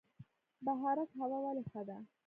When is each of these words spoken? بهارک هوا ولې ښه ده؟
بهارک 0.65 1.09
هوا 1.19 1.37
ولې 1.45 1.63
ښه 1.71 1.81
ده؟ 1.87 1.97